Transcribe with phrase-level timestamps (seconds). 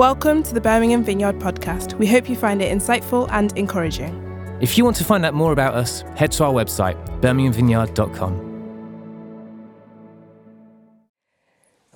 [0.00, 1.92] Welcome to the Birmingham Vineyard podcast.
[1.98, 4.16] We hope you find it insightful and encouraging.
[4.58, 8.32] If you want to find out more about us, head to our website, birminghamvineyard.com.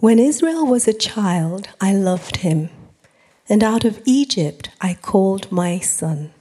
[0.00, 2.68] When Israel was a child, I loved him,
[3.48, 6.34] and out of Egypt I called my son.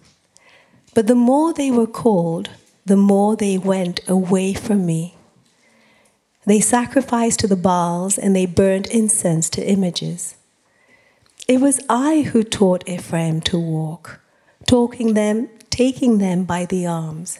[0.93, 2.49] But the more they were called,
[2.85, 5.15] the more they went away from me.
[6.45, 10.35] They sacrificed to the Baals and they burned incense to images.
[11.45, 14.21] It was I who taught Ephraim to walk,
[14.65, 17.39] talking them, taking them by the arms,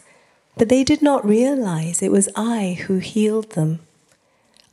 [0.58, 3.80] but they did not realize it was I who healed them.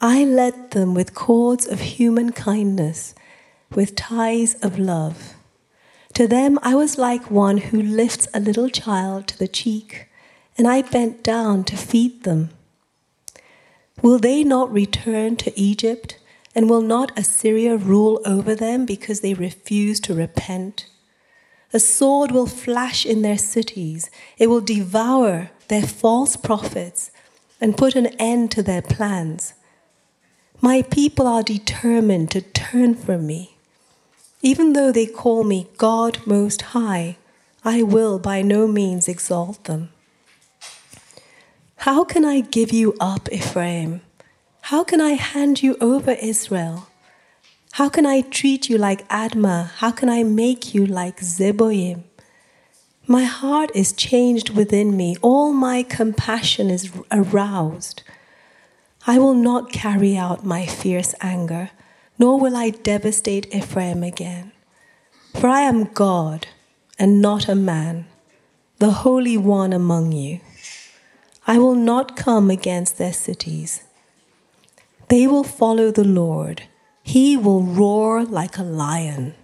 [0.02, 3.16] I led them with cords of human kindness,
[3.74, 5.36] with ties of love.
[6.16, 10.10] To them I was like one who lifts a little child to the cheek,
[10.58, 12.50] and I bent down to feed them.
[14.02, 16.18] Will they not return to Egypt?
[16.54, 20.88] And will not Assyria rule over them because they refuse to repent?
[21.74, 27.12] A sword will flash in their cities, it will devour their false prophets
[27.62, 29.54] and put an end to their plans.
[30.60, 33.56] My people are determined to turn from me.
[34.42, 37.18] Even though they call me God Most High,
[37.64, 39.90] I will by no means exalt them.
[41.78, 44.02] How can I give you up, Ephraim?
[44.66, 46.88] How can I hand you over, Israel?
[47.74, 49.70] How can I treat you like Admah?
[49.72, 52.04] How can I make you like Zeboim?
[53.08, 55.16] My heart is changed within me.
[55.22, 58.04] All my compassion is aroused.
[59.08, 61.72] I will not carry out my fierce anger,
[62.20, 64.52] nor will I devastate Ephraim again.
[65.34, 66.48] For I am God
[67.00, 68.06] and not a man,
[68.78, 70.40] the Holy One among you.
[71.48, 73.84] I will not come against their cities
[75.12, 76.64] they will follow the Lord.
[77.04, 79.36] He will roar like a lion.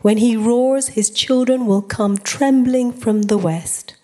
[0.00, 3.96] When he roars, his children will come trembling from the west.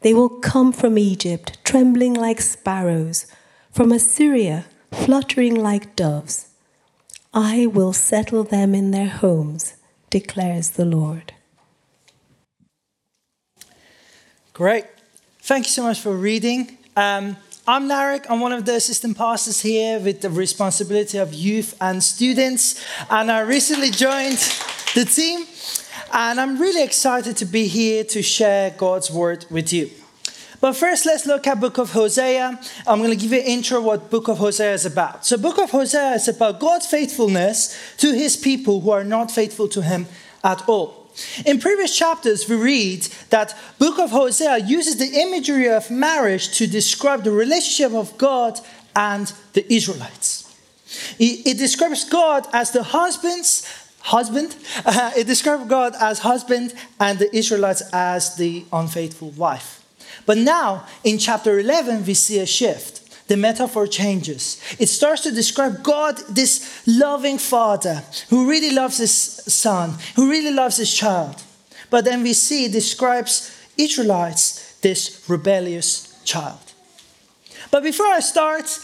[0.00, 3.26] They will come from Egypt, trembling like sparrows,
[3.70, 6.48] from Assyria, fluttering like doves.
[7.34, 9.74] I will settle them in their homes,
[10.08, 11.34] declares the Lord.
[14.54, 14.86] Great.
[15.40, 16.78] Thank you so much for reading.
[16.96, 18.26] Um, I'm Narek.
[18.28, 22.84] I'm one of the assistant pastors here with the responsibility of youth and students.
[23.08, 24.36] And I recently joined
[24.94, 25.46] the team.
[26.12, 29.90] And I'm really excited to be here to share God's word with you.
[30.60, 32.60] But first, let's look at Book of Hosea.
[32.86, 35.24] I'm going to give you an intro what Book of Hosea is about.
[35.24, 39.68] So, Book of Hosea is about God's faithfulness to his people who are not faithful
[39.68, 40.06] to him
[40.42, 41.03] at all.
[41.44, 46.66] In previous chapters, we read that book of Hosea uses the imagery of marriage to
[46.66, 48.58] describe the relationship of God
[48.96, 50.44] and the Israelites.
[51.18, 53.66] It, describes God as the husband's
[54.00, 54.56] husband.
[54.86, 59.82] Uh, it describes God as husband and the Israelites as the unfaithful wife.
[60.26, 64.60] But now, in chapter 11, we see a shift the metaphor changes.
[64.78, 70.52] It starts to describe God, this loving father who really loves his son, who really
[70.52, 71.42] loves his child.
[71.90, 76.58] But then we see it describes Israelites, this rebellious child.
[77.70, 78.78] But before I start,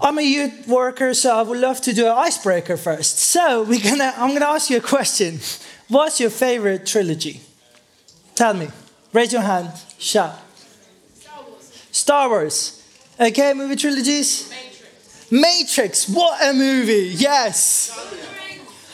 [0.00, 3.18] I'm a youth worker, so I would love to do an icebreaker first.
[3.18, 5.40] So we're gonna, I'm gonna ask you a question.
[5.88, 7.40] What's your favorite trilogy?
[8.34, 8.68] Tell me.
[9.12, 9.70] Raise your hand.
[9.98, 10.38] Shout.
[11.14, 11.82] Star Wars.
[11.90, 12.77] Star Wars.
[13.20, 14.48] Okay, movie trilogies?
[14.48, 15.32] Matrix.
[15.32, 16.08] Matrix.
[16.08, 17.14] What a movie.
[17.16, 17.90] Yes.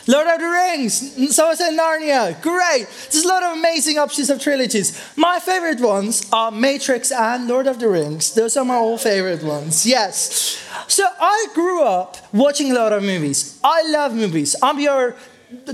[0.07, 1.35] Lord of the Rings.
[1.35, 2.39] So I said Narnia.
[2.41, 2.87] Great.
[3.11, 4.99] There's a lot of amazing options of trilogies.
[5.15, 8.33] My favorite ones are Matrix and Lord of the Rings.
[8.33, 9.85] Those are my all favorite ones.
[9.85, 10.59] Yes.
[10.87, 13.59] So I grew up watching a lot of movies.
[13.63, 14.55] I love movies.
[14.61, 15.15] I'm your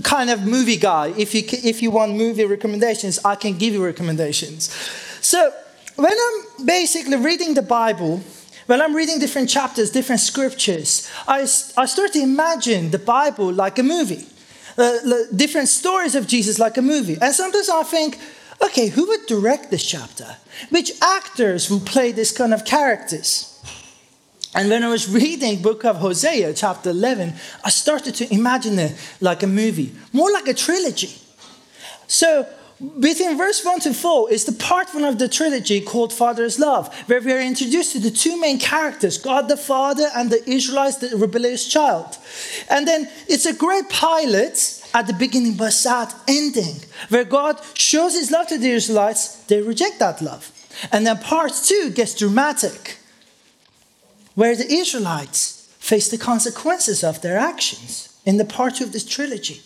[0.03, 1.13] kind of movie guy.
[1.17, 4.73] If you, if you want movie recommendations, I can give you recommendations.
[5.21, 5.51] So
[5.95, 8.21] when I'm basically reading the Bible,
[8.71, 13.77] when I'm reading different chapters, different scriptures, I, I start to imagine the Bible like
[13.79, 14.25] a movie,
[14.77, 14.93] uh,
[15.35, 17.17] different stories of Jesus like a movie.
[17.21, 18.17] And sometimes I think,
[18.63, 20.37] okay, who would direct this chapter?
[20.69, 23.61] Which actors will play this kind of characters?
[24.55, 27.33] And when I was reading book of Hosea, chapter 11,
[27.65, 31.11] I started to imagine it like a movie, more like a trilogy.
[32.07, 32.47] So
[32.99, 36.91] Between verse 1 to 4 is the part one of the trilogy called Father's Love,
[37.07, 40.97] where we are introduced to the two main characters, God the Father and the Israelites,
[40.97, 42.17] the rebellious child.
[42.71, 46.77] And then it's a great pilot at the beginning, but sad ending,
[47.09, 50.51] where God shows his love to the Israelites, they reject that love.
[50.91, 52.97] And then part two gets dramatic,
[54.33, 59.05] where the Israelites face the consequences of their actions in the part two of this
[59.05, 59.61] trilogy.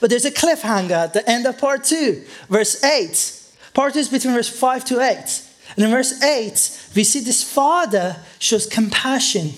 [0.00, 3.36] But there's a cliffhanger at the end of part two, verse 8.
[3.74, 5.46] Part two is between verse 5 to 8.
[5.76, 9.52] And in verse 8, we see this father shows compassion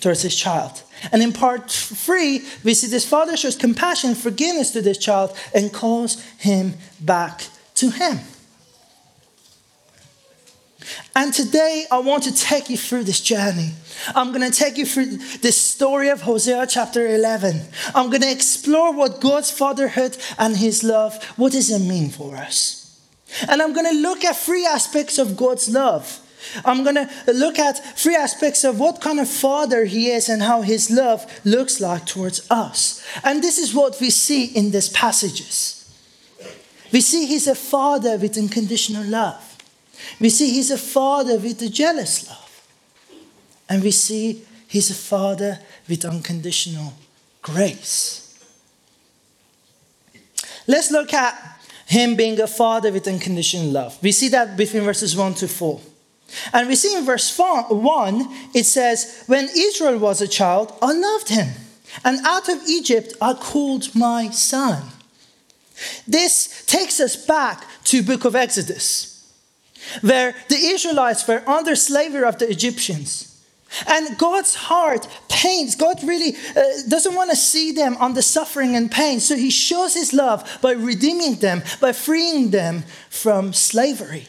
[0.00, 0.82] towards his child.
[1.12, 5.72] And in part 3, we see this father shows compassion, forgiveness to this child, and
[5.72, 7.46] calls him back
[7.76, 8.18] to him.
[11.14, 13.72] And today I want to take you through this journey.
[14.14, 17.60] I'm going to take you through the story of Hosea chapter 11.
[17.94, 22.36] I'm going to explore what God's fatherhood and his love, what does it mean for
[22.36, 22.78] us?
[23.48, 26.20] And I'm going to look at three aspects of God's love.
[26.64, 30.42] I'm going to look at three aspects of what kind of father he is and
[30.42, 33.04] how his love looks like towards us.
[33.24, 35.74] And this is what we see in these passages.
[36.92, 39.47] We see he's a father with unconditional love.
[40.20, 42.66] We see he's a father with a jealous love.
[43.68, 46.94] And we see he's a father with unconditional
[47.42, 48.24] grace.
[50.66, 51.34] Let's look at
[51.86, 53.98] him being a father with unconditional love.
[54.02, 55.80] We see that between verses 1 to 4.
[56.52, 61.30] And we see in verse 1, it says, When Israel was a child, I loved
[61.30, 61.48] him.
[62.04, 64.82] And out of Egypt, I called my son.
[66.06, 69.07] This takes us back to book of Exodus,
[70.00, 73.24] where the Israelites were under slavery of the Egyptians.
[73.86, 75.74] And God's heart pains.
[75.74, 79.20] God really uh, doesn't want to see them under suffering and pain.
[79.20, 84.26] So he shows his love by redeeming them, by freeing them from slavery.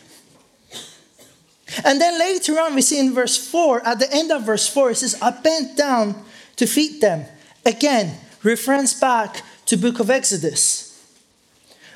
[1.86, 4.92] And then later on, we see in verse 4, at the end of verse 4,
[4.92, 6.16] it says, I bent down
[6.56, 7.26] to feed them.
[7.66, 10.86] Again, reference back to book of Exodus,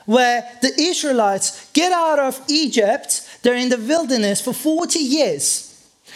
[0.06, 3.28] where the Israelites get out of Egypt.
[3.44, 5.70] They're in the wilderness for 40 years.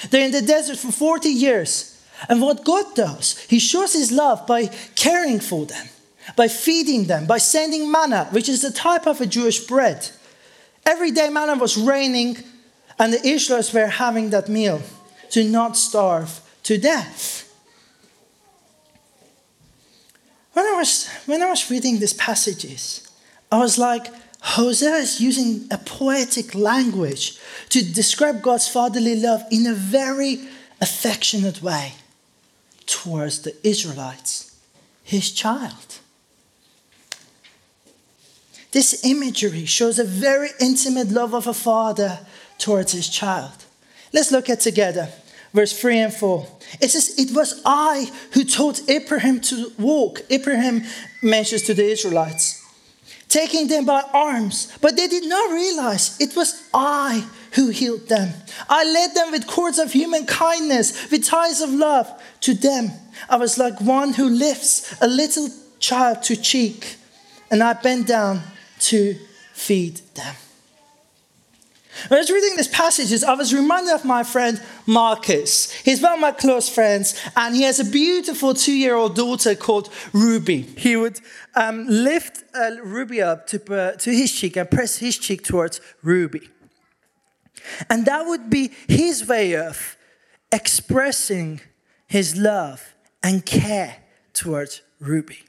[0.10, 1.94] They're in the desert for 40 years.
[2.28, 5.88] And what God does, He shows His love by caring for them,
[6.36, 10.10] by feeding them, by sending manna, which is the type of a Jewish bread.
[10.86, 12.38] Every day, manna was raining,
[12.98, 14.82] and the Israelites were having that meal
[15.32, 17.44] to not starve to death.
[20.54, 23.08] When I was, when I was reading these passages,
[23.52, 24.08] I was like,
[24.42, 27.40] Hosea is using a poetic language
[27.70, 30.40] to describe God's fatherly love in a very
[30.80, 31.94] affectionate way
[32.86, 34.56] towards the Israelites,
[35.04, 36.00] his child.
[38.72, 42.20] This imagery shows a very intimate love of a father
[42.58, 43.66] towards his child.
[44.14, 45.10] Let's look at together
[45.54, 46.48] verse 3 and 4.
[46.82, 50.22] It says, It was I who taught Ephraim to walk.
[50.30, 50.84] Ephraim
[51.24, 52.67] mentions to the Israelites
[53.30, 58.34] taking them by arms, but they did not realize it was I who healed them.
[58.70, 62.10] I led them with cords of human kindness, with ties of love
[62.42, 62.92] to them.
[63.30, 66.98] I was like one who lifts a little child to cheek,
[67.52, 68.42] and I bent down
[68.80, 69.16] to
[69.54, 70.36] feed them.
[72.10, 75.72] I was reading these passages, I was reminded of my friend Marcus.
[75.72, 79.56] He's one of my close friends, and he has a beautiful two year old daughter
[79.56, 80.62] called Ruby.
[80.62, 81.20] He would
[81.56, 85.82] um, lift uh, Ruby up to, uh, to his cheek and press his cheek towards
[86.04, 86.50] Ruby.
[87.90, 89.98] And that would be his way of
[90.52, 91.62] expressing
[92.08, 93.98] his love and care
[94.34, 95.40] towards Ruby.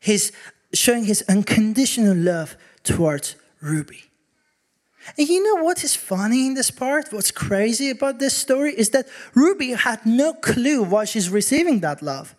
[0.00, 0.32] His
[0.72, 4.09] showing his unconditional love towards Ruby.
[5.16, 7.12] And you know what is funny in this part?
[7.12, 12.02] What's crazy about this story is that Ruby had no clue why she's receiving that
[12.02, 12.34] love.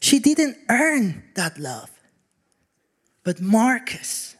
[0.00, 1.90] She didn't earn that love.
[3.22, 4.36] But Marcus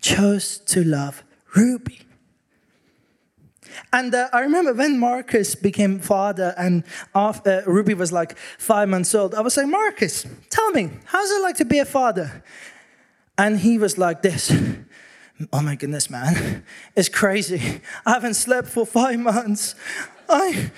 [0.00, 1.24] chose to love
[1.56, 2.00] Ruby.
[3.92, 7.32] And uh, I remember when Marcus became father and uh,
[7.66, 11.56] Ruby was like five months old, I was like, Marcus, tell me, how's it like
[11.56, 12.42] to be a father?
[13.36, 14.52] And he was like this
[15.52, 16.64] Oh my goodness, man,
[16.96, 17.80] it's crazy.
[18.04, 19.74] I haven't slept for five months.
[20.28, 20.70] I,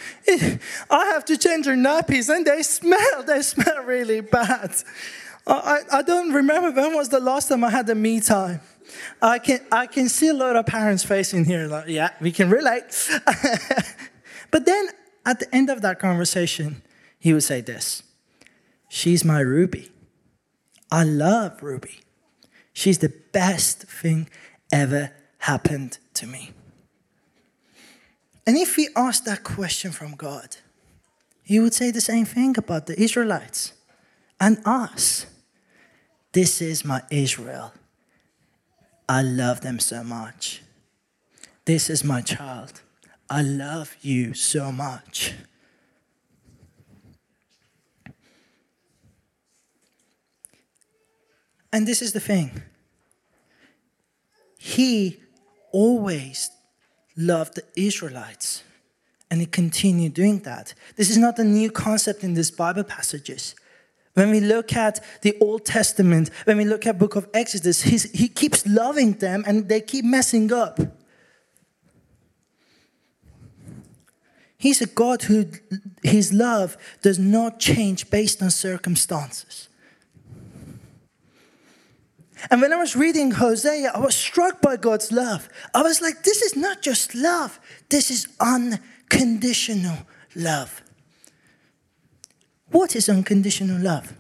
[0.91, 4.75] I have to change her nappies and they smell, they smell really bad.
[5.47, 8.61] I, I don't remember when was the last time I had a me time.
[9.23, 12.51] I can, I can see a lot of parents facing here, like, yeah, we can
[12.51, 13.09] relate.
[14.51, 14.89] but then
[15.25, 16.83] at the end of that conversation,
[17.19, 18.03] he would say this
[18.89, 19.91] She's my Ruby.
[20.91, 22.01] I love Ruby.
[22.73, 24.29] She's the best thing
[24.73, 26.53] ever happened to me?
[28.47, 30.57] And if we ask that question from God,
[31.43, 33.73] He would say the same thing about the Israelites
[34.41, 35.27] and us.
[36.33, 37.73] This is my Israel.
[39.09, 40.63] I love them so much.
[41.65, 42.81] This is my child.
[43.29, 45.35] I love you so much.
[51.73, 52.63] And this is the thing
[54.63, 55.19] He
[55.73, 56.51] always
[57.17, 58.63] loved the Israelites,
[59.31, 60.75] and He continued doing that.
[60.97, 63.55] This is not a new concept in these Bible passages.
[64.13, 68.29] When we look at the Old Testament, when we look at book of Exodus, he
[68.29, 70.79] keeps loving them and they keep messing up.
[74.59, 75.47] He's a God who
[76.03, 79.70] his love does not change based on circumstances.
[82.49, 85.49] And when I was reading Hosea, I was struck by God's love.
[85.75, 89.99] I was like, this is not just love, this is unconditional
[90.35, 90.83] love.
[92.71, 94.15] What is unconditional love?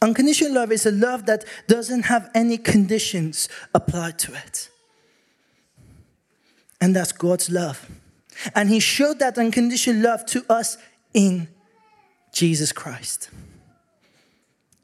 [0.00, 4.68] Unconditional love is a love that doesn't have any conditions applied to it.
[6.80, 7.88] And that's God's love.
[8.54, 10.78] And he showed that unconditional love to us
[11.14, 11.48] in
[12.32, 13.30] Jesus Christ.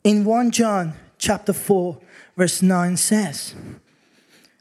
[0.05, 1.99] In 1 John chapter 4
[2.37, 3.55] verse 9 says,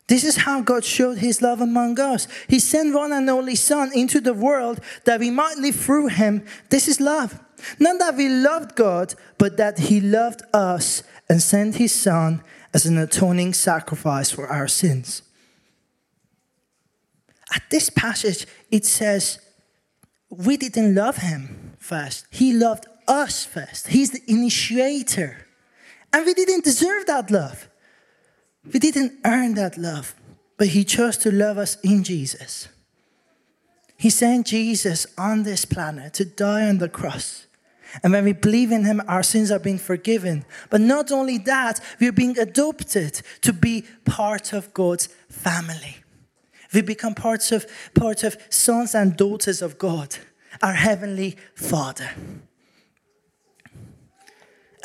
[0.08, 2.28] this is how God showed his love among us.
[2.48, 6.46] He sent one and only Son into the world that we might live through him.
[6.70, 7.38] This is love.
[7.78, 12.42] Not that we loved God, but that he loved us and sent his Son
[12.74, 15.24] as an atoning sacrifice for our sins.
[17.54, 19.40] At this passage, it says,
[20.30, 22.28] we didn't love him first.
[22.30, 23.88] He loved us first.
[23.88, 25.47] He's the initiator.
[26.14, 27.70] And we didn't deserve that love.
[28.72, 30.16] We didn't earn that love.
[30.58, 32.68] But he chose to love us in Jesus.
[33.98, 37.48] He sent Jesus on this planet to die on the cross.
[38.04, 40.46] And when we believe in him, our sins are being forgiven.
[40.70, 45.98] But not only that, we're being adopted to be part of God's family.
[46.74, 50.18] We become parts of, part of sons and daughters of God,
[50.62, 52.10] our Heavenly Father.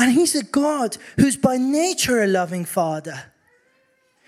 [0.03, 3.31] And He's a God who's by nature a loving Father.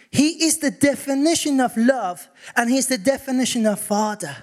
[0.08, 4.36] He is the definition of love, and He's the definition of Father.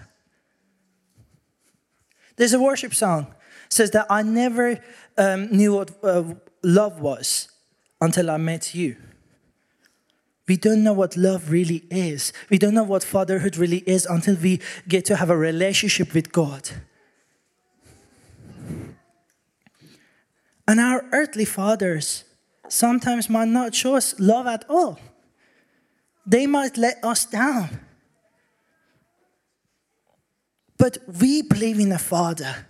[2.35, 3.33] There's a worship song
[3.69, 4.83] says that I never
[5.17, 6.33] um, knew what uh,
[6.63, 7.49] love was
[8.01, 8.97] until I met you.
[10.49, 12.33] We don't know what love really is.
[12.49, 16.33] We don't know what fatherhood really is until we get to have a relationship with
[16.33, 16.71] God.
[20.71, 22.23] And our earthly fathers
[22.69, 24.97] sometimes might not show us love at all.
[26.25, 27.81] They might let us down.
[30.77, 32.67] But we believe in a Father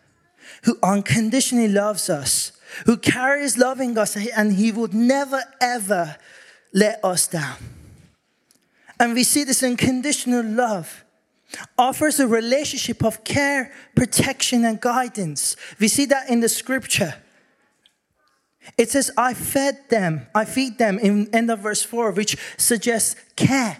[0.63, 2.53] who unconditionally loves us,
[2.88, 6.15] who carries loving us, and He would never ever
[6.74, 7.58] let us down.
[9.00, 11.05] And we see this unconditional love
[11.77, 15.55] offers a relationship of care, protection, and guidance.
[15.79, 17.13] We see that in the scripture.
[18.77, 23.15] It says, I fed them, I feed them in end of verse 4, which suggests
[23.36, 23.77] care.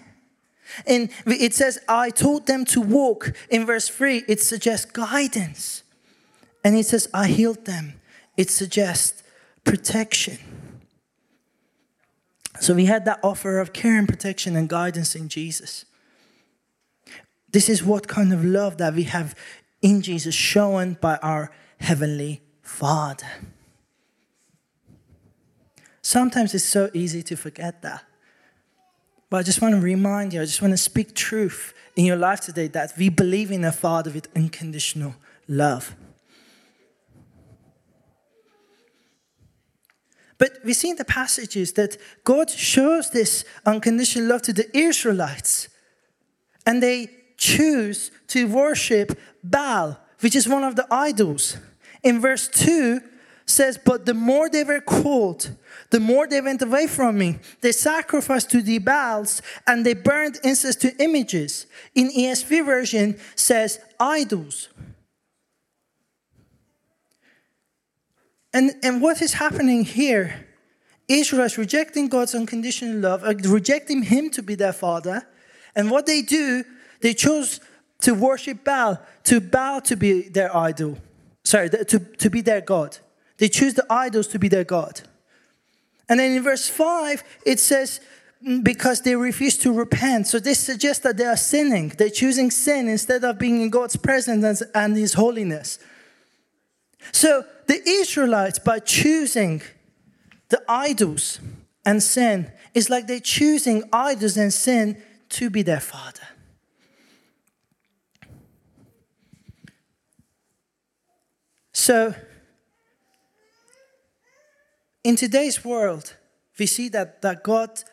[0.88, 3.34] And it says, I taught them to walk.
[3.50, 5.84] In verse 3, it suggests guidance.
[6.64, 8.00] And it says, I healed them.
[8.38, 9.24] It suggests
[9.64, 10.38] protection.
[12.60, 15.86] So we had that offer of care and protection and guidance in Jesus.
[17.52, 19.36] This is what kind of love that we have
[19.82, 23.28] in Jesus shown by our Heavenly Father.
[26.02, 28.04] Sometimes it's so easy to forget that.
[29.30, 32.18] But I just want to remind you, I just want to speak truth in your
[32.18, 35.16] life today that we believe in a Father with unconditional
[35.48, 35.96] love.
[40.38, 45.70] But we see in the passages that God shows this unconditional love to the Israelites.
[46.66, 51.58] And they choose to worship Baal, which is one of the idols.
[52.02, 53.02] In verse 2
[53.52, 55.52] says, But the more they were called,
[55.92, 57.40] the more they went away from me.
[57.62, 61.68] They sacrificed to the Baals and they burned incense to images.
[61.94, 64.70] In ESV version says idols.
[68.54, 70.48] And, and what is happening here?
[71.08, 75.28] Israel is rejecting God's unconditional love, uh, rejecting Him to be their father.
[75.76, 76.64] And what they do,
[77.02, 77.60] they chose
[78.02, 80.98] to worship Baal, to bow to be their idol.
[81.44, 82.98] Sorry, to, to be their God.
[83.42, 85.02] They choose the idols to be their God.
[86.08, 88.00] And then in verse 5, it says,
[88.48, 90.28] mm, because they refuse to repent.
[90.28, 91.90] So this suggests that they are sinning.
[91.98, 95.80] They're choosing sin instead of being in God's presence and His holiness.
[97.12, 99.64] So the Israelites, by choosing
[100.50, 101.40] the idols
[101.84, 106.28] and sin, is like they're choosing idols and sin to be their father.
[111.74, 112.14] So,
[115.04, 116.16] in today's world,
[116.60, 117.84] we see that, that God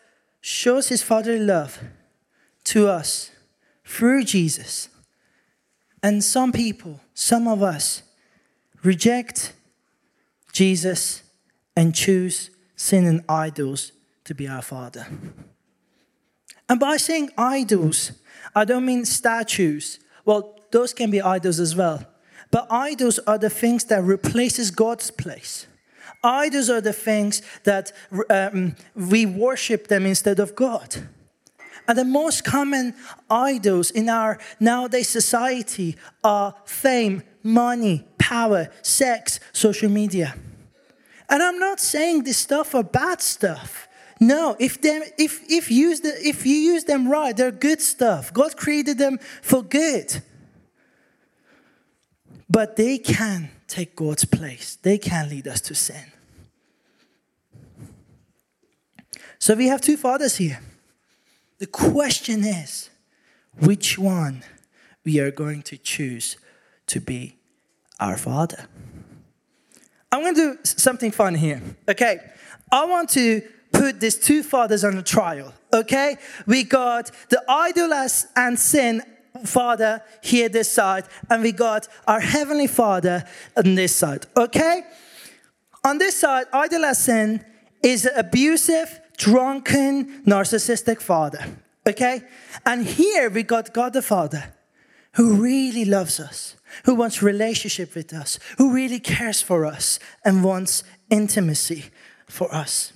[0.40, 1.82] shows his fatherly love
[2.64, 3.30] to us
[3.84, 4.88] through Jesus.
[6.02, 8.02] And some people, some of us,
[8.82, 9.54] reject
[10.52, 11.22] Jesus
[11.76, 13.92] and choose sin and idols
[14.24, 15.06] to be our father.
[16.68, 18.12] And by saying idols,
[18.54, 19.98] I don't mean statues.
[20.24, 22.04] Well, those can be idols as well.
[22.50, 25.66] But idols are the things that replaces God's place.
[26.22, 27.92] Idols are the things that
[28.28, 31.08] um, we worship them instead of God.
[31.86, 32.94] And the most common
[33.30, 40.34] idols in our nowadays society are fame, money, power, sex, social media.
[41.30, 43.88] And I'm not saying this stuff are bad stuff.
[44.20, 48.34] No, if, them, if, if, use the, if you use them right, they're good stuff.
[48.34, 50.22] God created them for good.
[52.50, 56.12] But they can take God's place, they can lead us to sin.
[59.38, 60.60] So we have two fathers here.
[61.58, 62.90] The question is
[63.60, 64.42] which one
[65.04, 66.36] we are going to choose
[66.86, 67.36] to be
[68.00, 68.66] our father.
[70.10, 71.60] I'm going to do something fun here.
[71.88, 72.18] Okay,
[72.72, 75.52] I want to put these two fathers on a trial.
[75.72, 77.92] Okay, we got the idol
[78.36, 79.02] and sin
[79.44, 83.24] father here this side, and we got our heavenly father
[83.56, 84.26] on this side.
[84.36, 84.82] Okay,
[85.84, 86.84] on this side, idol
[87.82, 91.44] is an abusive, drunken, narcissistic father.
[91.86, 92.22] Okay,
[92.66, 94.52] and here we got God the Father,
[95.14, 100.44] who really loves us who wants relationship with us, who really cares for us and
[100.44, 101.86] wants intimacy
[102.26, 102.92] for us.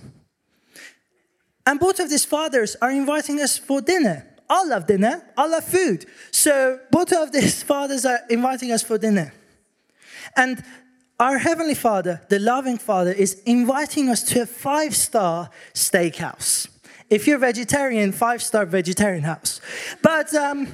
[1.66, 4.26] And both of these fathers are inviting us for dinner.
[4.48, 6.06] I love dinner, I love food.
[6.30, 9.32] So both of these fathers are inviting us for dinner.
[10.36, 10.62] And
[11.18, 16.68] our Heavenly Father, the loving Father, is inviting us to a five star steakhouse.
[17.08, 19.60] If you're vegetarian, five star vegetarian house.
[20.02, 20.66] But um,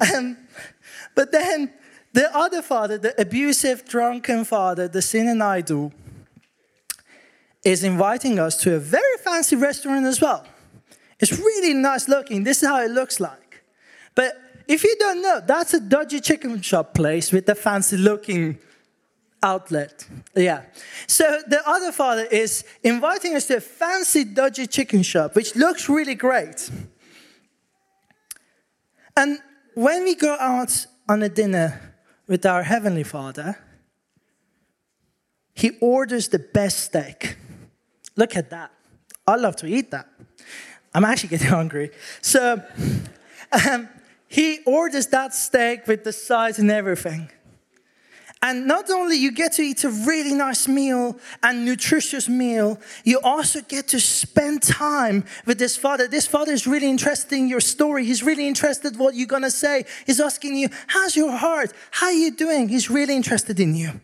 [0.14, 0.36] um,
[1.14, 1.72] but then
[2.12, 5.92] the other father, the abusive, drunken father, the sin and idol,
[7.64, 10.46] is inviting us to a very fancy restaurant as well.
[11.20, 12.44] It's really nice looking.
[12.44, 13.64] This is how it looks like.
[14.14, 14.34] But
[14.68, 18.58] if you don't know, that's a dodgy chicken shop place with a fancy looking
[19.42, 20.06] outlet.
[20.34, 20.62] Yeah.
[21.06, 25.88] So the other father is inviting us to a fancy dodgy chicken shop, which looks
[25.88, 26.70] really great.
[29.16, 29.38] And
[29.74, 31.94] when we go out on a dinner
[32.26, 33.58] with our Heavenly Father,
[35.54, 37.36] He orders the best steak.
[38.14, 38.70] Look at that.
[39.26, 40.08] I love to eat that.
[40.94, 41.90] I'm actually getting hungry.
[42.20, 42.62] So,
[43.66, 43.88] um,
[44.28, 47.30] He orders that steak with the sides and everything.
[48.40, 53.18] And not only you get to eat a really nice meal and nutritious meal, you
[53.24, 56.06] also get to spend time with this father.
[56.06, 58.04] This father is really interested in your story.
[58.04, 59.86] He's really interested what you're gonna say.
[60.06, 61.72] He's asking you, how's your heart?
[61.90, 62.68] How are you doing?
[62.68, 64.00] He's really interested in you.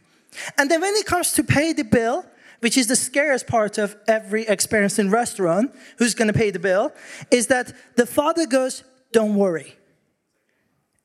[0.58, 2.24] And then when it comes to pay the bill,
[2.64, 6.94] which is the scariest part of every experience in restaurant, who's gonna pay the bill,
[7.30, 9.76] is that the father goes, don't worry.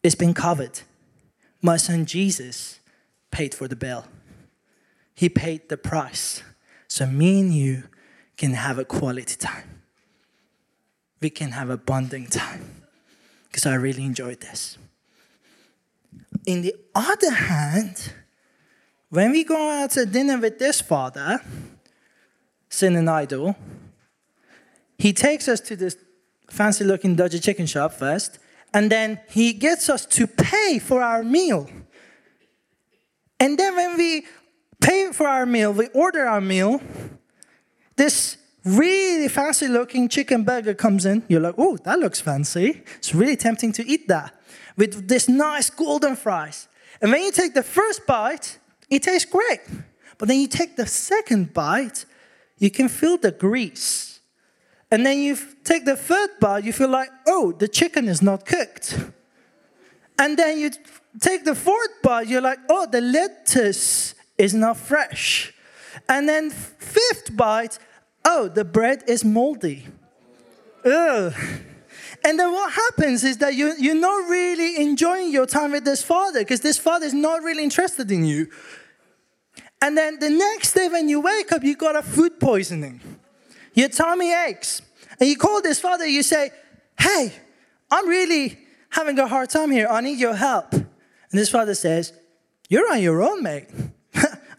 [0.02, 0.80] It's been covered.
[1.62, 2.80] My son Jesus
[3.30, 4.06] paid for the bill.
[5.13, 6.43] He paid the price.
[6.88, 7.84] So me and you
[8.38, 9.82] can have a quality time.
[11.19, 12.84] We can have a bonding time.
[13.50, 14.78] Because I really enjoyed this.
[16.45, 18.13] In the other hand,
[19.10, 21.41] when we go out to dinner with this father,
[22.69, 23.56] sin and idol,
[24.98, 25.98] he takes us to this
[26.50, 28.39] fancy looking dodgy chicken shop first,
[28.74, 31.69] and then he gets us to pay for our meal.
[33.39, 34.28] And then when we
[34.82, 36.82] pay for our meal, we order our meal,
[37.95, 41.24] this really fancy looking chicken burger comes in.
[41.28, 42.84] You're like, oh, that looks fancy.
[42.98, 44.34] It's really tempting to eat that
[44.78, 46.67] with this nice golden fries.
[47.02, 48.58] And when you take the first bite,
[48.89, 49.62] it tastes great.
[50.17, 52.06] But then you take the second bite,
[52.58, 54.19] you can feel the grease.
[54.91, 58.45] And then you take the third bite, you feel like, oh, the chicken is not
[58.45, 58.99] cooked.
[60.17, 60.71] And then you
[61.19, 65.54] take the fourth bite, you're like, oh, the lettuce is not fresh.
[66.08, 67.80] And then fifth bite,
[68.25, 69.86] oh, the bread is moldy.
[70.84, 71.34] Ugh.
[72.23, 76.04] And then what happens is that you, you're not really enjoying your time with this
[76.04, 78.47] father because this father is not really interested in you.
[79.81, 82.99] And then the next day when you wake up, you got a food poisoning.
[83.73, 84.81] Your tummy aches.
[85.19, 86.51] And you call this father, you say,
[86.99, 87.33] hey,
[87.91, 88.57] I'm really
[88.89, 89.87] having a hard time here.
[89.87, 90.73] I need your help.
[90.73, 92.13] And this father says,
[92.69, 93.67] You're on your own, mate.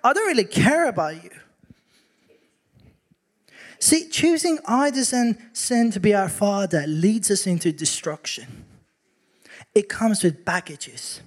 [0.04, 1.30] I don't really care about you.
[3.78, 8.64] See, choosing idols and sin to be our father leads us into destruction.
[9.74, 11.22] It comes with baggages.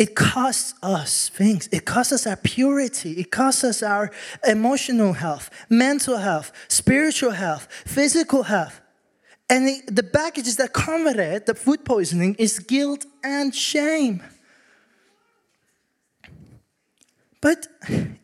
[0.00, 1.68] It costs us things.
[1.70, 3.20] It costs us our purity.
[3.20, 4.10] It costs us our
[4.48, 8.80] emotional health, mental health, spiritual health, physical health.
[9.50, 10.02] And the, the
[10.56, 14.22] that come with it, the food poisoning, is guilt and shame.
[17.42, 18.18] But when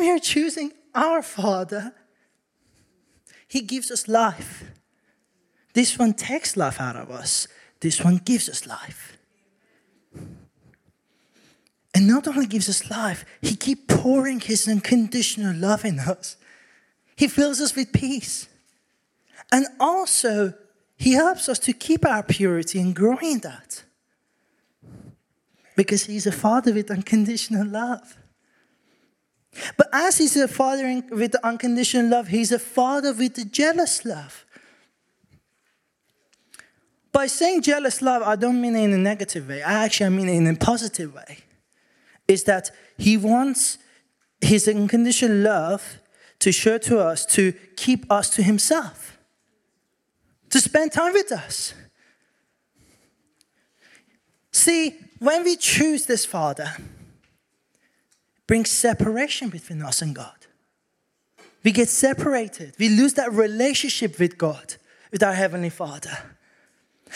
[0.00, 1.94] we are choosing our Father,
[3.46, 4.64] He gives us life.
[5.72, 7.46] This one takes life out of us,
[7.78, 9.15] this one gives us life.
[11.96, 16.36] And not only gives us life, He keeps pouring His unconditional love in us.
[17.16, 18.48] He fills us with peace.
[19.50, 20.52] And also,
[20.98, 23.82] He helps us to keep our purity and grow in that.
[25.74, 28.18] Because He's a Father with unconditional love.
[29.78, 34.44] But as he's a father with unconditional love, he's a father with the jealous love.
[37.10, 39.62] By saying jealous love, I don't mean it in a negative way.
[39.62, 41.45] I actually mean it in a positive way.
[42.28, 43.78] Is that he wants
[44.40, 45.98] his unconditional love
[46.40, 49.18] to show to us to keep us to himself,
[50.50, 51.74] to spend time with us.
[54.50, 56.76] See, when we choose this Father,
[58.46, 60.46] brings separation between us and God.
[61.64, 62.74] We get separated.
[62.78, 64.76] We lose that relationship with God,
[65.10, 66.35] with our Heavenly Father.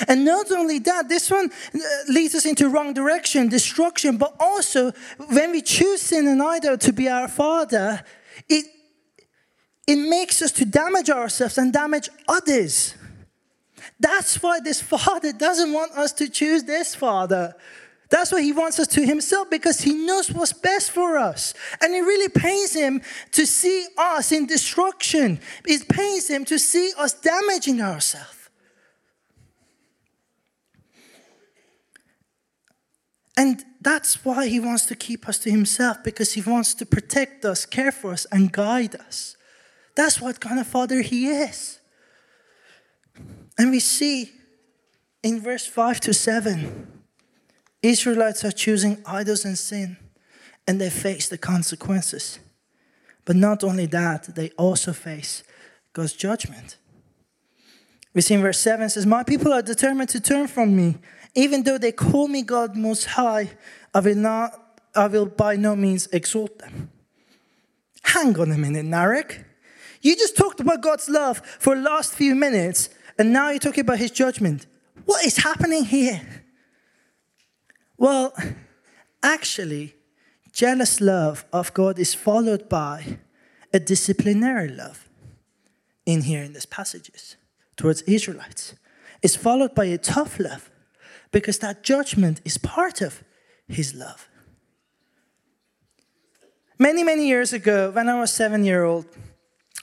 [0.09, 4.93] And not only that, this one uh, leads us into wrong direction, destruction, but also
[5.29, 8.03] when we choose sin and idol to be our Father,
[8.49, 8.67] it,
[9.87, 12.95] it makes us to damage ourselves and damage others.
[13.99, 17.55] That's why this Father doesn't want us to choose this Father.
[18.09, 21.55] That's why he wants us to himself because he knows what's best for us.
[21.81, 25.41] And it really pains him to see us in destruction.
[25.65, 28.40] It pains him to see us damaging ourselves.
[33.37, 37.45] And that's why he wants to keep us to himself because he wants to protect
[37.45, 39.37] us, care for us, and guide us.
[39.95, 41.81] That's what kind of father he is.
[43.59, 44.33] And we see
[45.23, 46.87] in verse 5 to 7
[47.83, 49.97] Israelites are choosing idols and sin,
[50.67, 52.39] and they face the consequences.
[53.25, 55.43] But not only that, they also face
[55.93, 56.77] God's judgment.
[58.13, 60.97] We see in verse 7 says, My people are determined to turn from me.
[61.35, 63.51] Even though they call me God most high,
[63.95, 66.91] I will not I will by no means exalt them.
[68.03, 69.45] Hang on a minute, Narek.
[70.03, 72.89] You just talked about God's love for the last few minutes,
[73.19, 74.67] and now you're talking about his judgment.
[75.05, 76.23] What is happening here?
[77.97, 78.35] Well,
[79.23, 79.95] actually,
[80.53, 83.19] jealous love of God is followed by
[83.73, 85.09] a disciplinary love
[86.07, 87.37] in here in these passages
[87.77, 88.75] towards Israelites.
[89.23, 90.71] It's followed by a tough love
[91.33, 93.23] because that judgment is part of
[93.69, 94.29] his love.
[96.79, 99.07] Many, many years ago, when I was seven year old,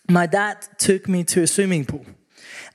[0.09, 2.05] my dad took me to a swimming pool.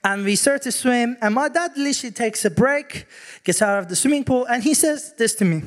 [0.05, 3.07] And we start to swim, and my dad literally takes a break,
[3.45, 5.63] gets out of the swimming pool, and he says this to me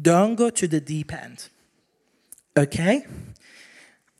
[0.00, 1.48] Don't go to the deep end.
[2.56, 3.06] Okay?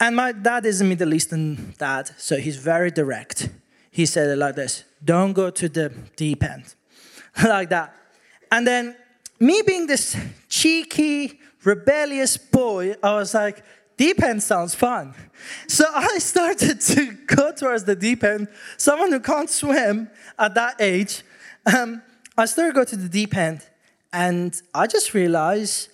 [0.00, 3.48] And my dad is a Middle Eastern dad, so he's very direct.
[3.90, 6.74] He said it like this Don't go to the deep end.
[7.44, 7.94] like that.
[8.50, 8.96] And then,
[9.40, 10.16] me being this
[10.48, 13.62] cheeky, rebellious boy, I was like,
[13.96, 15.14] deep end sounds fun.
[15.68, 18.48] So I started to go towards the deep end.
[18.76, 21.22] Someone who can't swim at that age,
[21.66, 22.02] um,
[22.36, 23.66] I started to go to the deep end,
[24.12, 25.88] and I just realized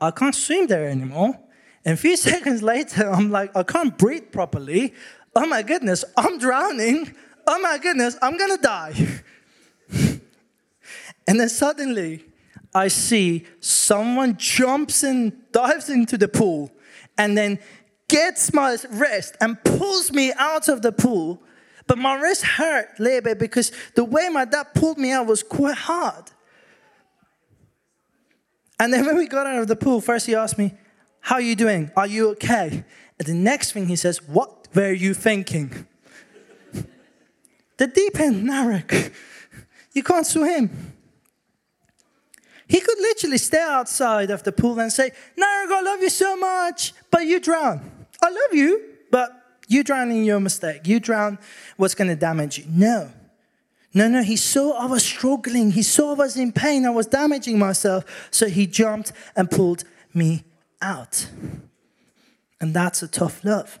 [0.00, 1.38] I can't swim there anymore.
[1.84, 4.94] And a few seconds later, I'm like, I can't breathe properly.
[5.36, 7.14] Oh my goodness, I'm drowning.
[7.46, 8.94] Oh my goodness, I'm gonna die.
[11.26, 12.24] And then suddenly,
[12.74, 16.72] I see someone jumps and dives into the pool
[17.16, 17.58] and then
[18.08, 21.42] gets my wrist and pulls me out of the pool.
[21.86, 25.26] But my wrist hurt a little bit because the way my dad pulled me out
[25.26, 26.30] was quite hard.
[28.80, 30.74] And then when we got out of the pool, first he asked me,
[31.20, 31.90] How are you doing?
[31.96, 32.84] Are you okay?
[33.18, 35.86] And the next thing he says, What were you thinking?
[37.76, 39.12] the deep end, Narek.
[39.92, 40.93] You can't swim.
[42.66, 46.36] He could literally stay outside of the pool and say, Narek, I love you so
[46.36, 47.90] much, but you drown.
[48.22, 49.30] I love you, but
[49.68, 50.86] you drown in your mistake.
[50.86, 51.38] You drown
[51.76, 52.64] what's going to damage you.
[52.68, 53.10] No.
[53.92, 55.70] No, no, he saw I was struggling.
[55.70, 56.84] He saw I was in pain.
[56.84, 58.28] I was damaging myself.
[58.30, 60.42] So he jumped and pulled me
[60.82, 61.28] out.
[62.60, 63.78] And that's a tough love.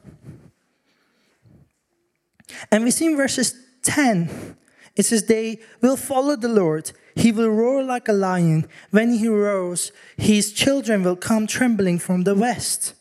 [2.70, 4.56] And we see in verses 10,
[4.94, 6.92] it says, They will follow the Lord.
[7.16, 8.66] He will roar like a lion.
[8.90, 12.94] When he roars, his children will come trembling from the west.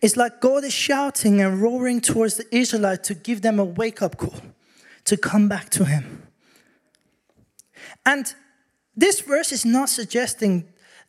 [0.00, 4.02] It's like God is shouting and roaring towards the Israelites to give them a wake
[4.02, 4.34] up call,
[5.04, 6.22] to come back to Him.
[8.04, 8.34] And
[8.96, 10.68] this verse is not suggesting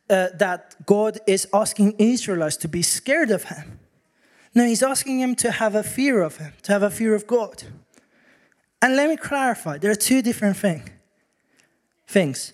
[0.09, 3.79] uh, that God is asking Israelites to be scared of Him.
[4.53, 7.27] No, He's asking them to have a fear of Him, to have a fear of
[7.27, 7.63] God.
[8.81, 10.89] And let me clarify there are two different thing,
[12.11, 12.53] things.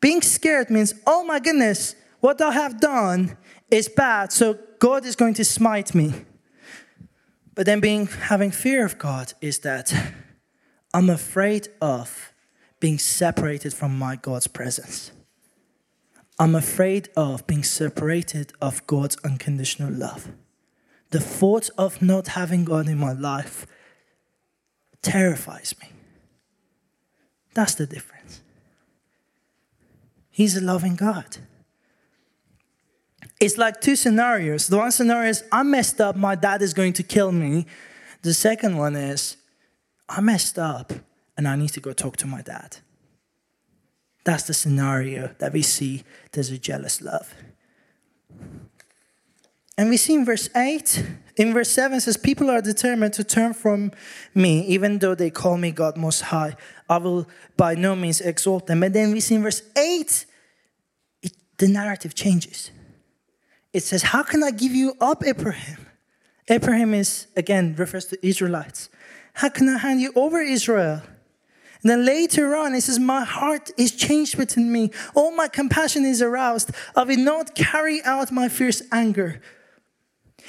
[0.00, 3.36] Being scared means, oh my goodness, what I have done
[3.70, 6.12] is bad, so God is going to smite me.
[7.54, 9.92] But then being having fear of God is that
[10.94, 12.32] I'm afraid of
[12.80, 15.12] being separated from my God's presence.
[16.38, 20.32] I'm afraid of being separated of God's unconditional love.
[21.10, 23.66] The thought of not having God in my life
[25.02, 25.90] terrifies me.
[27.54, 28.21] That's the difference.
[30.32, 31.36] He's a loving God.
[33.38, 34.66] It's like two scenarios.
[34.66, 37.66] The one scenario is I messed up, my dad is going to kill me.
[38.22, 39.36] The second one is
[40.08, 40.92] I messed up
[41.36, 42.78] and I need to go talk to my dad.
[44.24, 47.34] That's the scenario that we see there's a jealous love.
[49.78, 51.04] And we see in verse 8,
[51.36, 53.92] in verse 7 says, People are determined to turn from
[54.34, 56.56] me, even though they call me God Most High.
[56.88, 58.82] I will by no means exalt them.
[58.82, 60.26] And then we see in verse 8,
[61.22, 62.70] it, the narrative changes.
[63.72, 65.86] It says, How can I give you up, Ephraim?
[66.50, 68.90] Ephraim is, again, refers to Israelites.
[69.34, 71.00] How can I hand you over, Israel?
[71.82, 74.90] And then later on, it says, My heart is changed within me.
[75.14, 76.70] All my compassion is aroused.
[76.94, 79.40] I will not carry out my fierce anger.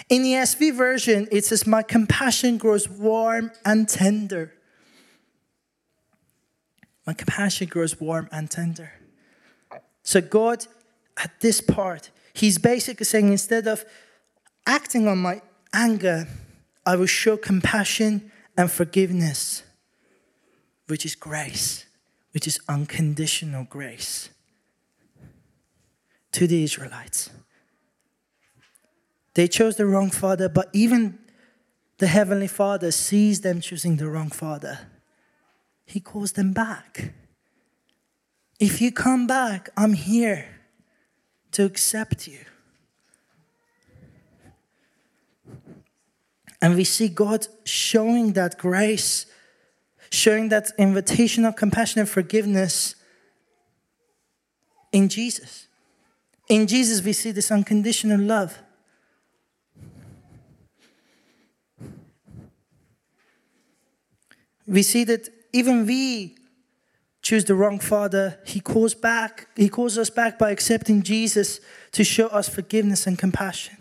[0.10, 4.54] In the ESV version, it says, My compassion grows warm and tender.
[7.06, 8.94] My compassion grows warm and tender.
[10.04, 10.66] So, God,
[11.18, 13.86] at this part, He's basically saying, instead of
[14.66, 15.42] acting on my
[15.74, 16.28] anger,
[16.86, 19.64] I will show compassion and forgiveness
[20.88, 21.86] which is grace,
[22.34, 24.30] which is unconditional grace
[26.32, 27.30] to the Israelites.
[29.34, 31.20] They chose the wrong father, but even
[31.98, 34.88] the Heavenly Father sees them choosing the wrong father.
[35.86, 37.14] He calls them back.
[38.60, 40.48] If you come back, I'm here
[41.52, 42.40] to accept you.
[46.62, 49.26] And we see God showing that grace
[50.14, 52.96] showing that invitation of compassion and forgiveness
[54.92, 55.68] in Jesus.
[56.48, 58.60] In Jesus, we see this unconditional love.
[64.66, 66.36] We see that even we
[67.22, 68.40] choose the wrong father.
[68.46, 71.60] He calls back, he calls us back by accepting Jesus
[71.94, 73.78] to show us forgiveness and compassion.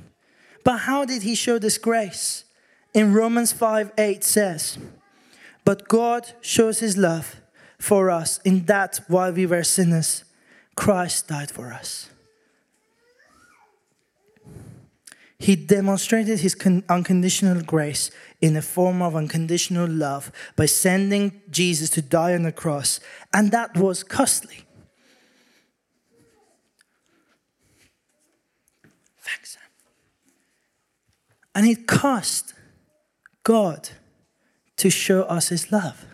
[0.65, 2.45] But how did he show this grace?
[2.95, 4.79] In Romans 5 8 says,
[5.65, 7.41] but God shows his love
[7.79, 10.25] for us in that while we were sinners,
[10.75, 12.11] Christ died for us.
[15.43, 16.55] He demonstrated his
[16.89, 22.53] unconditional grace in the form of unconditional love by sending Jesus to die on the
[22.53, 23.01] cross,
[23.35, 24.59] and that was costly.
[29.19, 29.59] Thanks.
[31.57, 32.55] And it cost
[33.43, 33.89] God
[34.77, 36.07] to show us his love.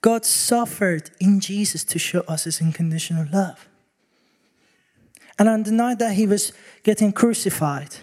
[0.00, 3.68] God suffered in Jesus to show us his unconditional love.
[5.38, 7.96] And on the night that he was getting crucified,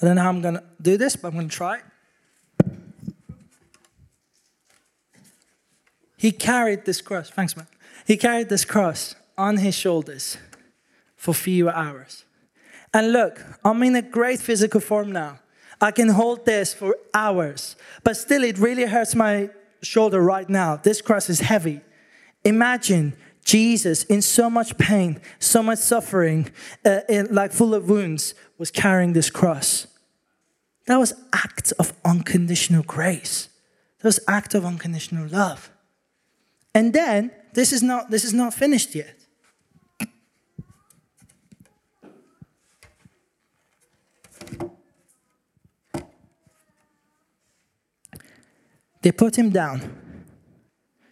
[0.00, 1.80] I don't know how I'm going to do this, but I'm going to try.
[6.16, 7.28] He carried this cross.
[7.30, 7.66] Thanks, man.
[8.06, 10.38] He carried this cross on his shoulders
[11.16, 12.24] for few hours.
[12.92, 15.40] And look, I'm in a great physical form now.
[15.80, 19.50] I can hold this for hours, but still, it really hurts my
[19.82, 20.76] shoulder right now.
[20.76, 21.80] This cross is heavy.
[22.44, 23.14] Imagine
[23.44, 26.50] Jesus in so much pain, so much suffering,
[26.84, 29.86] uh, in, like full of wounds, was carrying this cross.
[30.86, 33.48] That was act of unconditional grace.
[33.98, 35.70] That was act of unconditional love.
[36.74, 39.14] And then this is not this is not finished yet.
[49.02, 50.34] They put him down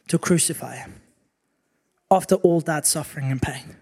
[0.09, 1.02] to crucify him
[2.13, 3.77] after all that suffering and pain.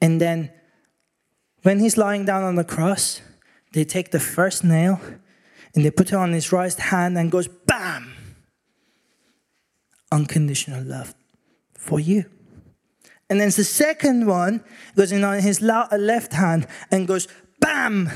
[0.00, 0.50] And then,
[1.62, 3.20] when he's lying down on the cross,
[3.74, 4.98] they take the first nail
[5.74, 8.14] and they put it on his right hand and goes bam!
[10.10, 11.14] Unconditional love
[11.74, 12.24] for you.
[13.28, 14.64] And then the second one
[14.96, 17.28] goes in on his uh, left hand and goes
[17.60, 18.10] bam!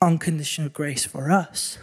[0.00, 1.76] Unconditional grace for us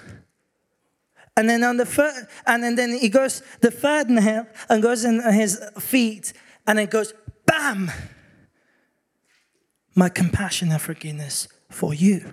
[1.38, 5.04] and then on the third, and then, then he goes the third nail and goes
[5.04, 6.34] in his feet,
[6.66, 7.14] and it goes
[7.46, 7.92] bam.
[9.96, 12.32] My compassion and forgiveness for you.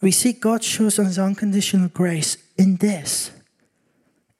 [0.00, 3.30] We see God shows us unconditional grace in this,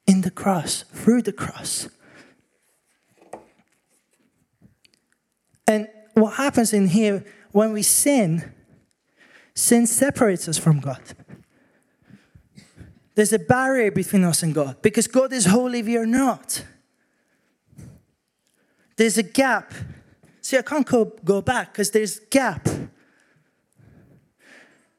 [0.05, 1.89] in the cross, through the cross.
[5.67, 8.53] And what happens in here when we sin,
[9.55, 11.01] sin separates us from God.
[13.15, 16.65] There's a barrier between us and God because God is holy, we are not.
[18.97, 19.73] There's a gap
[20.45, 22.69] See, I can't go, go back because there's gap.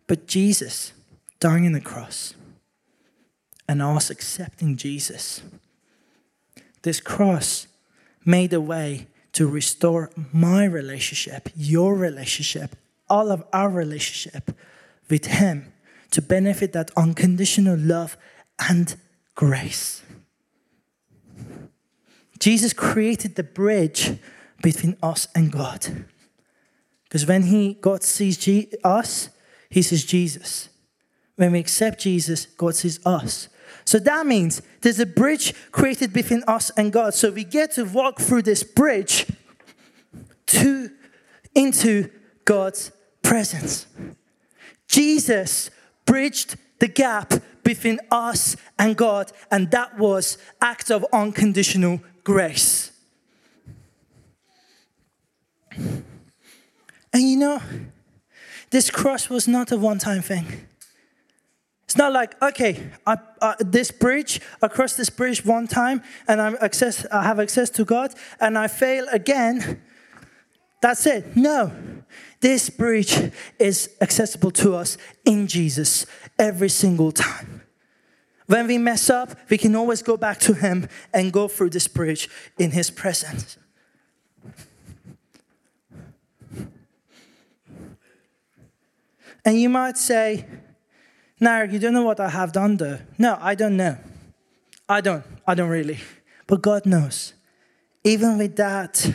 [0.08, 0.92] But Jesus
[1.38, 2.34] dying on the cross
[3.68, 5.42] and us accepting Jesus,
[6.82, 7.68] this cross
[8.24, 12.74] made a way to restore my relationship, your relationship,
[13.08, 14.56] all of our relationship
[15.08, 15.72] with Him
[16.10, 18.16] to benefit that unconditional love
[18.58, 18.96] and
[19.34, 20.02] grace.
[22.38, 24.18] Jesus created the bridge
[24.62, 26.06] between us and God.
[27.04, 29.30] Because when he, God sees G, us,
[29.68, 30.68] he sees Jesus.
[31.36, 33.48] When we accept Jesus, God sees us.
[33.84, 37.14] So that means there's a bridge created between us and God.
[37.14, 39.26] So we get to walk through this bridge
[40.46, 40.90] to
[41.54, 42.10] into
[42.44, 42.92] God's
[43.26, 43.86] presence.
[44.86, 45.70] Jesus
[46.04, 47.34] bridged the gap
[47.64, 52.92] between us and God, and that was act of unconditional grace.
[57.12, 57.60] And you know,
[58.70, 60.46] this cross was not a one time thing.
[61.84, 66.40] It's not like, okay, I, uh, this bridge, I cross this bridge one time and
[66.40, 69.82] I'm access, I have access to God and I fail again.
[70.80, 71.36] That's it.
[71.36, 71.72] No.
[72.40, 76.06] This bridge is accessible to us in Jesus
[76.38, 77.62] every single time.
[78.46, 81.88] When we mess up, we can always go back to Him and go through this
[81.88, 83.58] bridge in His presence.
[89.44, 90.44] And you might say,
[91.40, 92.98] Narek, you don't know what I have done though.
[93.18, 93.96] No, I don't know.
[94.88, 95.24] I don't.
[95.46, 95.98] I don't really.
[96.46, 97.34] But God knows.
[98.04, 99.12] Even with that,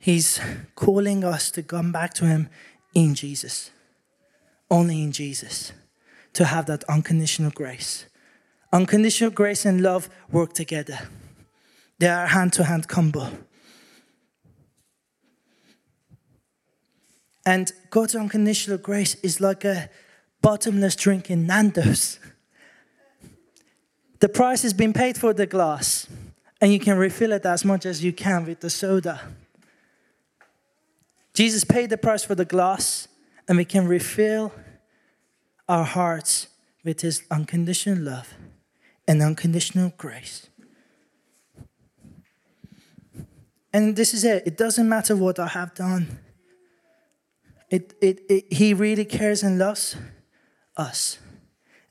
[0.00, 0.40] He's
[0.74, 2.48] calling us to come back to Him
[2.94, 3.70] in Jesus.
[4.70, 5.72] Only in Jesus.
[6.32, 8.06] To have that unconditional grace.
[8.72, 11.00] Unconditional grace and love work together,
[11.98, 13.28] they are hand to hand combo.
[17.44, 19.90] And God's unconditional grace is like a
[20.40, 22.20] bottomless drink in Nando's.
[24.20, 26.06] The price has been paid for the glass,
[26.60, 29.20] and you can refill it as much as you can with the soda.
[31.40, 33.08] Jesus paid the price for the glass,
[33.48, 34.52] and we can refill
[35.70, 36.48] our hearts
[36.84, 38.34] with his unconditional love
[39.08, 40.50] and unconditional grace.
[43.72, 44.42] And this is it.
[44.46, 46.18] It doesn't matter what I have done.
[47.70, 49.96] It, it, it, he really cares and loves
[50.76, 51.20] us.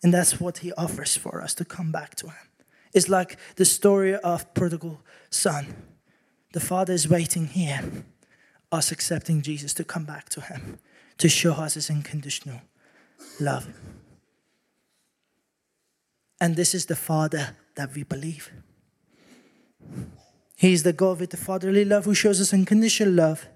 [0.04, 2.50] And that's what he offers for us to come back to him.
[2.94, 5.74] It's like the story of prodigal son.
[6.54, 7.82] The father is waiting here,
[8.72, 10.80] us accepting Jesus to come back to him,
[11.18, 12.62] to show us his unconditional
[13.40, 13.68] love.
[16.42, 18.52] And this is the father that we believe.
[20.56, 23.48] He is the God with the fatherly love who shows us unconditional love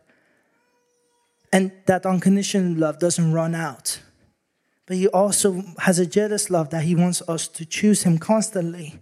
[1.52, 4.00] and that unconditional love doesn't run out.
[4.88, 9.00] But he also has a jealous love that he wants us to choose him constantly.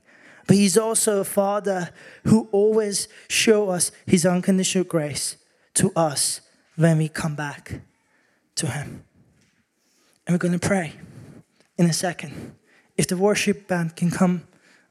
[0.47, 1.91] But he's also a father
[2.26, 5.38] who always show us his unconditional grace
[5.76, 6.41] to us
[6.76, 7.82] when we come back
[8.55, 9.03] to him.
[10.26, 10.93] And we're going to pray
[11.78, 12.55] in a second.
[12.97, 14.43] If the worship band can come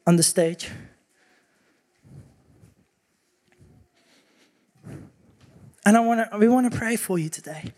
[0.06, 0.70] on the stage.
[5.84, 7.72] And I want to, we want to pray for you today.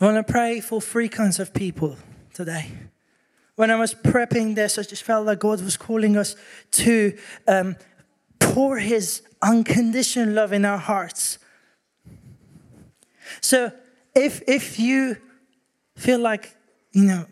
[0.00, 1.96] I want to pray for three kinds of people
[2.32, 2.70] today.
[3.56, 6.36] When I was prepping this, I just felt like God was calling us
[6.72, 7.76] to um,
[8.38, 11.38] pour His unconditional love in our hearts.
[13.40, 13.72] So
[14.14, 15.16] if, if you
[15.96, 16.56] feel like,
[16.92, 17.26] you know,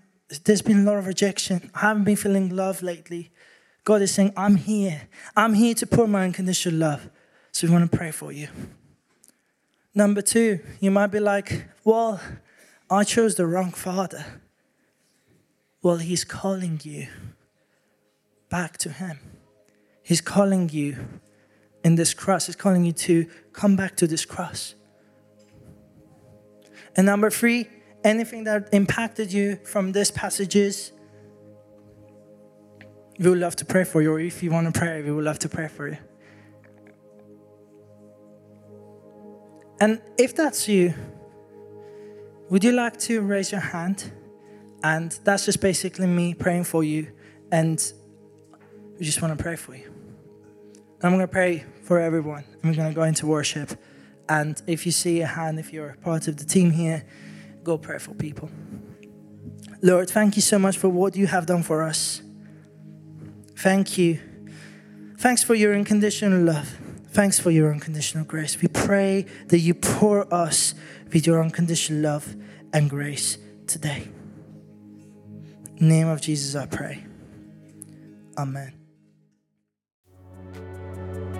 [0.44, 3.30] there's been a lot of rejection, I haven't been feeling love lately,
[3.84, 5.08] God is saying, I'm here.
[5.34, 7.08] I'm here to pour my unconditional love.
[7.52, 8.48] So we want to pray for you.
[9.94, 12.20] Number two, you might be like, well,
[12.90, 14.24] I chose the wrong father.
[15.82, 17.08] Well, he's calling you
[18.50, 19.18] back to him.
[20.02, 20.98] He's calling you
[21.84, 22.46] in this cross.
[22.46, 24.74] He's calling you to come back to this cross.
[26.96, 27.68] And number three,
[28.04, 30.92] anything that impacted you from these passages,
[33.18, 34.12] we would love to pray for you.
[34.12, 35.98] Or if you want to pray, we would love to pray for you.
[39.80, 40.92] And if that's you,
[42.50, 44.10] would you like to raise your hand?
[44.82, 47.12] And that's just basically me praying for you.
[47.52, 47.80] And
[48.98, 49.87] we just want to pray for you.
[51.02, 52.44] I'm going to pray for everyone.
[52.62, 53.70] I'm going to go into worship.
[54.28, 57.04] And if you see a hand, if you're part of the team here,
[57.62, 58.50] go pray for people.
[59.80, 62.20] Lord, thank you so much for what you have done for us.
[63.56, 64.20] Thank you.
[65.18, 66.76] Thanks for your unconditional love.
[67.10, 68.60] Thanks for your unconditional grace.
[68.60, 70.74] We pray that you pour us
[71.12, 72.36] with your unconditional love
[72.72, 74.08] and grace today.
[75.80, 77.04] Name of Jesus, I pray.
[78.36, 78.77] Amen.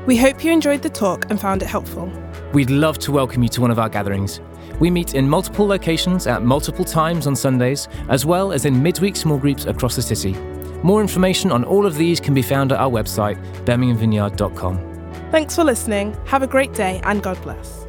[0.09, 2.11] We hope you enjoyed the talk and found it helpful.
[2.55, 4.41] We'd love to welcome you to one of our gatherings.
[4.81, 9.17] We meet in multiple locations at multiple times on Sundays, as well as in midweek
[9.17, 10.33] small groups across the city.
[10.83, 13.37] More information on all of these can be found at our website,
[13.67, 15.13] birminghamvineyard.com.
[15.31, 16.17] Thanks for listening.
[16.25, 17.88] Have a great day and God bless.